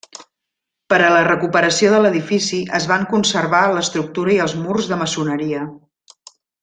[0.93, 5.63] Per a la recuperació de l'edifici es van conservar l'estructura i els murs de maçoneria.